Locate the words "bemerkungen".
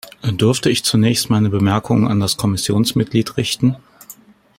1.51-2.07